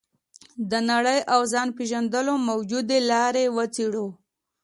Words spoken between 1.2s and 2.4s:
او ځان پېژندلو